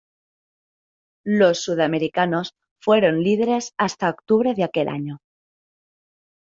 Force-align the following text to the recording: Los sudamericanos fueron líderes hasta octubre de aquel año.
Los 1.27 1.59
sudamericanos 1.63 2.55
fueron 2.79 3.21
líderes 3.21 3.75
hasta 3.77 4.09
octubre 4.09 4.55
de 4.55 4.63
aquel 4.63 4.87
año. 4.87 5.21